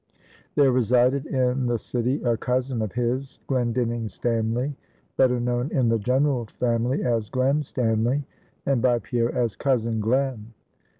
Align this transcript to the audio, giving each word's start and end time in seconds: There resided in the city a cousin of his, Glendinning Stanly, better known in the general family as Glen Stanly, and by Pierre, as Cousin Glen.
There 0.55 0.71
resided 0.71 1.27
in 1.27 1.67
the 1.67 1.77
city 1.77 2.23
a 2.23 2.35
cousin 2.35 2.81
of 2.81 2.93
his, 2.93 3.39
Glendinning 3.45 4.07
Stanly, 4.07 4.73
better 5.15 5.39
known 5.39 5.69
in 5.69 5.89
the 5.89 5.99
general 5.99 6.47
family 6.47 7.03
as 7.03 7.29
Glen 7.29 7.61
Stanly, 7.61 8.23
and 8.65 8.81
by 8.81 8.97
Pierre, 8.97 9.31
as 9.31 9.55
Cousin 9.55 9.99
Glen. 9.99 10.53